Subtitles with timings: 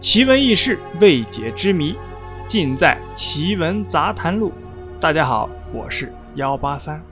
[0.00, 1.94] 奇闻异事、未解之谜，
[2.48, 4.50] 尽在《奇闻杂谈录》。
[4.98, 7.04] 大家好，我是幺八三。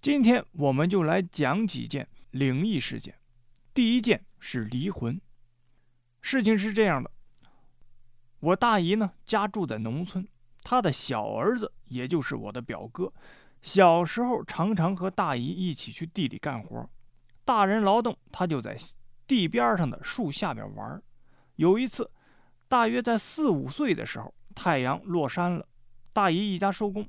[0.00, 3.14] 今天我们就来讲几件灵异事件。
[3.74, 5.20] 第一件是离魂。
[6.22, 7.10] 事情是这样的，
[8.40, 10.26] 我大姨呢家住在农村，
[10.62, 13.12] 她的小儿子也就是我的表哥。
[13.60, 16.88] 小时候常常和大姨一起去地里干活，
[17.44, 18.76] 大人劳动，他就在
[19.26, 21.02] 地边上的树下边玩。
[21.56, 22.10] 有一次，
[22.68, 25.66] 大约在四五岁的时候，太阳落山了，
[26.12, 27.06] 大姨一家收工，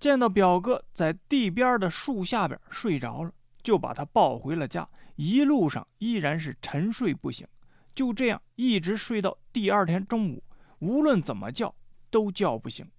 [0.00, 4.88] 见到表哥在地边的树下边睡着了，就把他抱回了家。
[5.16, 7.46] 一路上依然是沉睡不醒，
[7.94, 10.42] 就这样一直睡到第二天中午，
[10.78, 11.74] 无论怎么叫
[12.10, 12.90] 都叫不醒。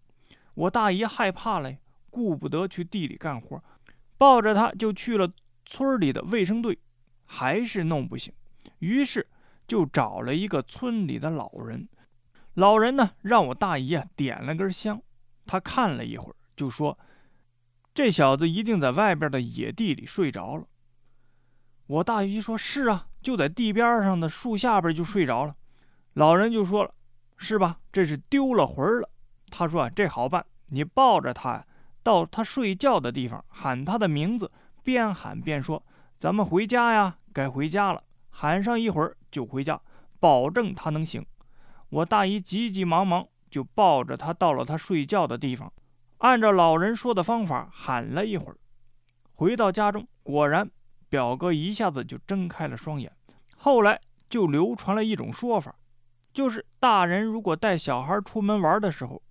[0.54, 1.74] 我大姨害怕了。
[2.14, 3.60] 顾不得去地里干活，
[4.20, 5.28] 抱着他就去了
[5.66, 6.78] 村里的卫生队，
[7.26, 8.32] 还是弄不醒。
[8.78, 9.28] 于是
[9.68, 11.90] 就找了一个村里的老人。
[12.54, 15.02] 老人呢，让我大姨啊点了根香。
[15.48, 17.00] 他看了一会儿，就说
[17.96, 20.68] ：“这小子一定在外边的野地里睡着了。”
[21.88, 25.56] 我大姨说：“是啊，就在地边上的树下边就睡着了。”
[26.14, 26.94] 老人就说了
[27.38, 27.80] ：“是吧？
[27.92, 29.10] 这是丢了魂了。”
[29.50, 31.66] 他说：“这好办，你抱着他呀。”
[32.04, 34.52] 到他睡觉的地方喊他的名字，
[34.84, 35.82] 边喊边说
[36.20, 39.80] ：“咱们回家呀，该回家了。”喊上一会儿就回家，
[40.20, 41.26] 保证他能醒。
[41.90, 45.72] 我大姨急急忙忙就抱着他到了他睡觉的地方，
[46.18, 48.58] 按照老人说的方法喊了一会儿。
[49.36, 50.70] 回到家中，果然
[51.08, 53.12] 表哥一下子就睁开了双眼。
[53.56, 55.74] 后来就流传了一种说法，
[56.34, 59.22] 就是大人如果带小孩出门玩的时候，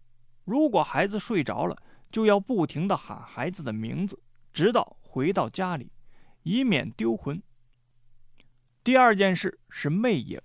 [0.45, 1.77] 如果孩子睡着了。
[2.13, 5.91] 就要不停的喊孩子的名字，直到回到家里，
[6.43, 7.43] 以免丢魂。
[8.85, 10.39] 第二件事是魅影，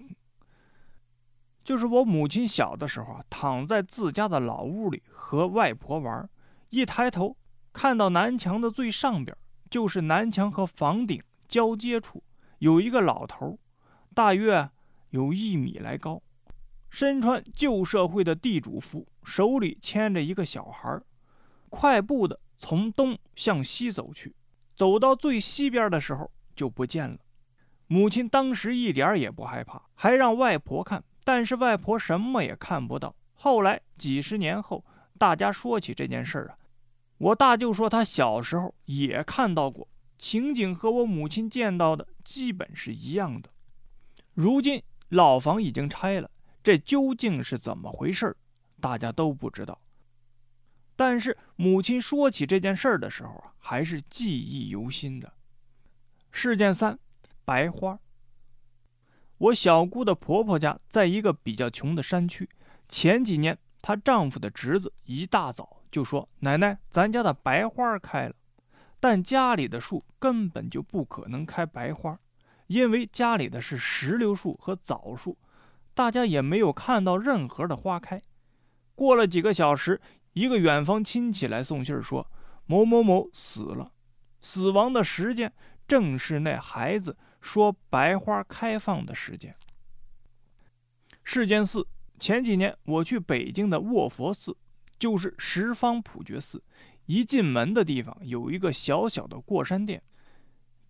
[1.64, 6.30] 就是我母亲小的时候啊，躺在自家的老屋里和外婆玩，
[6.70, 7.36] 一抬头
[7.73, 9.36] 看到南墙的最上边，
[9.70, 12.23] 就是南墙和房顶交接处，
[12.60, 13.60] 有一个老头，
[14.14, 14.70] 大约
[15.10, 16.22] 有一米来高，
[16.89, 21.02] 身穿旧社会的地主服，手里牵着一个小孩
[21.70, 24.36] 快步的从东向西走去，
[24.76, 27.17] 走到最西边的时候就不见了。
[27.88, 33.16] 母亲当时一点也不害怕，还让外婆看，但是外婆什么也看不到。
[33.33, 34.83] 后来几十年后，
[35.17, 36.58] 大家说起这件事儿啊，
[37.17, 43.50] 我大舅说他小时候也看到过，情景和我母亲见到的基本是一样的。
[44.33, 46.30] 如今老房已经拆了，
[46.61, 48.36] 这究竟是怎么回事
[48.82, 49.80] 大家都不知道。
[50.97, 55.31] 但是母亲说起这件事儿的时候啊，还是记忆犹新的。
[56.31, 56.97] 事件三：
[57.45, 57.99] 白花。
[59.37, 62.49] 我小姑的婆婆家在一个比较穷的山区。
[62.89, 68.33] 前几年，她丈夫的侄子一大早就说：“奶奶，咱家的白花开了。”
[68.99, 72.19] 但家里的树根本就不可能开白花，
[72.65, 75.37] 因为家里的是石榴树和枣树，
[75.93, 78.19] 大家也没有看到任何的花开。
[78.95, 80.02] 过了几个小时。
[80.37, 82.30] 一个远方亲戚来送信，说
[82.67, 83.92] 某某某死了，
[84.39, 85.52] 死亡的时间
[85.87, 89.55] 正是那孩子说白花开放的时间。
[91.23, 91.87] 事件四：
[92.20, 94.55] 前几年我去北京的卧佛寺，
[94.99, 96.61] 就是十方普觉寺，
[97.08, 100.03] 一进门的地方有一个小小的过山殿。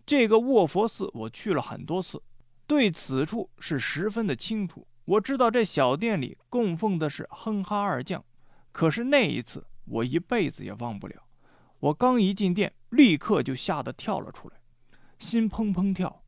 [0.04, 2.22] 这个卧佛寺我去了很多次，
[2.66, 4.86] 对此处是十分的清楚。
[5.06, 8.22] 我知道这小殿里供奉的是哼哈二将。
[8.78, 11.24] 可是那一次，我一辈子也忘不了。
[11.80, 14.54] 我刚一进店，立刻就吓得跳了出来，
[15.18, 16.22] 心砰砰跳。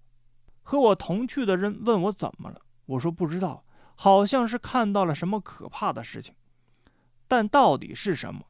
[0.62, 6.34] 和我同去的人问我怎么了，我说不知道，好像是看到了什么可怕的事情，
[7.28, 8.41] 但到底是什么，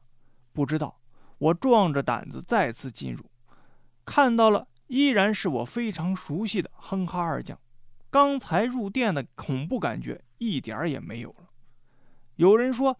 [0.51, 0.99] 不知道。
[1.37, 3.23] 我壮着胆子再次进入，
[4.03, 7.55] 看到了，依然是我非常熟悉的哼哈二将。
[8.09, 11.51] 刚才入店的恐怖感觉一点儿也没有了。
[12.37, 12.97] 有人说。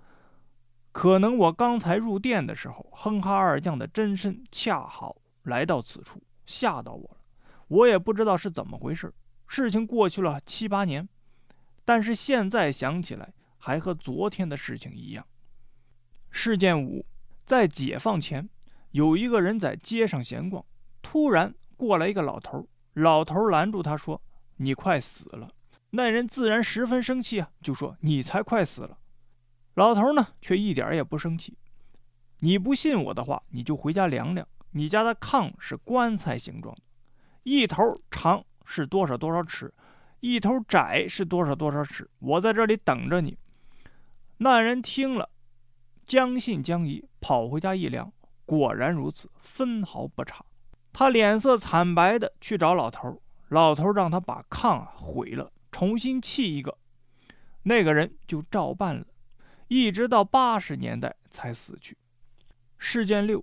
[0.91, 7.17] 可能我刚才入店的时候，哼哈二将的真身恰好来到此处，吓到我了。
[7.67, 9.13] 我也不知道是怎么回事。
[9.47, 11.07] 事情过去了七八年，
[11.85, 15.25] 但是现在想起来，还和昨天的事情一样。
[16.29, 17.05] 事件五，
[17.45, 18.49] 在解放前，
[18.91, 20.65] 有一个人在街上闲逛，
[21.01, 24.21] 突然过来一个老头，老头拦住他说
[24.57, 25.49] ：“你快死了。”
[25.91, 28.97] 那人自然十分生气啊，就说：“你才快死了。”
[29.75, 31.57] 老头呢，却一点也不生气。
[32.39, 36.81] 你不信我的话，你就回家量量，你家的炕是棺材形状的，
[37.43, 39.73] 一头长是多少多少尺，
[40.19, 42.09] 一头窄是多少多少尺。
[42.19, 43.37] 我在这里等着你。
[44.37, 45.29] 那人听了，
[46.05, 48.11] 将信将疑，跑回家一量，
[48.45, 50.43] 果然如此，分毫不差。
[50.91, 56.77] 他脸色惨白的去找老头，老头让他把炕啊毁了，重新砌一个。
[57.63, 59.05] 那个人就照办了，
[59.73, 61.97] 一直到八十年代才死去。
[62.77, 63.41] 事件六，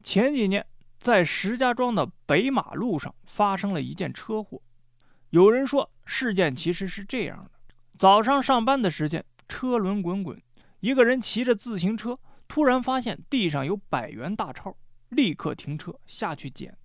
[0.00, 0.64] 前几年
[1.00, 4.62] 在石家庄的北马路上发生了一件车祸。
[5.30, 7.50] 有人说，事件其实是这样的：
[7.98, 10.40] 早上上班的时间，车轮滚滚，
[10.78, 12.16] 一个人骑着自行车，
[12.46, 14.76] 突然发现地上有百元大钞，
[15.08, 16.78] 立刻停车下去捡，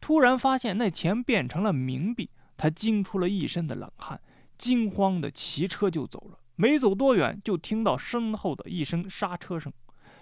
[0.00, 4.22] 突然发现那钱变成了冥币，他惊出了一身的冷汗。
[4.56, 9.72] 惊慌的骑车就走了，没走多远，就听到身后的一声刹车声，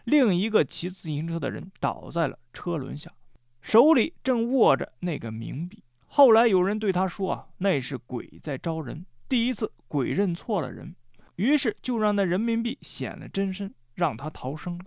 [0.05, 3.13] 另一个骑自行车的人倒在了车轮下，
[3.61, 5.83] 手里正握着那个冥币。
[6.07, 10.95] 后来有人对他说：“啊，那是鬼在招人。”第一次鬼认错了人，
[11.37, 14.85] 于是就让那人民币显了真身，让他逃生了。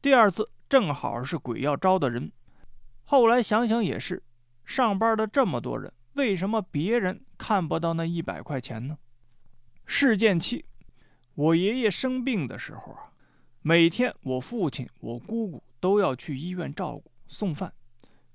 [0.00, 2.32] 第二次正好是鬼要招的人，
[3.04, 4.22] 后来想想也是，
[4.64, 5.92] 上班的这么多人。
[6.14, 8.96] 为什么别人看不到那一百块钱呢？
[9.90, 10.62] 事件七，
[11.34, 13.10] 我爷爷生病的时候啊，
[13.62, 17.72] 每天我父亲、我姑姑都要去医院照顾、送饭。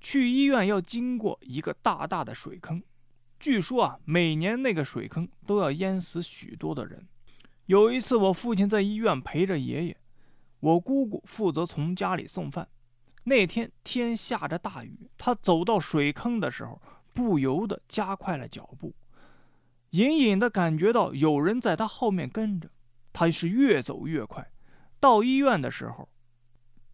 [0.00, 2.82] 去医院要经过一个大大的水坑，
[3.38, 7.06] 据说啊，每年那个水坑都要淹死许多的人。
[7.66, 9.96] 有一次，我父亲在医院陪着爷爷，
[10.58, 12.68] 我姑姑负责从家里送饭。
[13.22, 16.82] 那天天下着大雨，他走到水坑的时候。
[17.14, 18.92] 不由得加快了脚步，
[19.94, 22.68] 隐隐的感觉到有人在他后面跟着，
[23.12, 24.50] 他是越走越快。
[24.98, 26.08] 到医院的时候，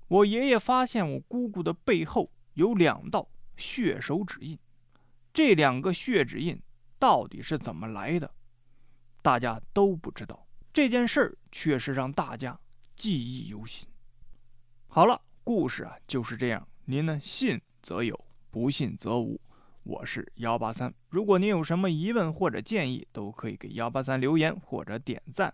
[0.06, 3.26] 我爷爷发现我姑姑的背后有两道
[3.56, 4.58] 血手指印，
[5.32, 6.60] 这两个血指印
[6.98, 8.30] 到底是怎么来的，
[9.22, 10.46] 大家都不知道。
[10.70, 12.60] 这件事儿却是让大家
[12.96, 13.88] 记忆犹新。
[14.88, 19.40] 好了，故事啊就是这样，您呢信则有，不信则无。
[19.82, 25.52] 我是幺八三，如果您有什么疑问或者建议，都可以给幺八三留言或者点赞。